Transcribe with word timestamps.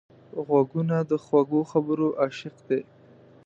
غوږونه 0.45 0.95
د 1.09 1.11
خوږو 1.23 1.61
خبرو 1.71 2.07
عاشق 2.19 2.55
دي 2.67 2.81